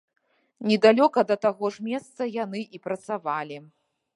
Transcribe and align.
Недалёка 0.69 1.19
да 1.31 1.37
таго 1.45 1.71
ж 1.75 1.87
месца 1.91 2.21
яны 2.43 2.61
і 2.79 2.83
працавалі. 2.89 3.57